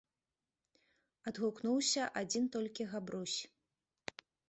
-адгукнуўся 1.33 2.09
адзiн 2.25 2.51
толькi 2.59 2.91
Габрусь. 2.95 3.39